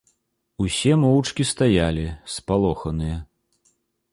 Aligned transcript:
Усе 0.63 0.93
моўчкі 1.01 1.43
стаялі, 1.51 2.07
спалоханыя. 2.37 3.17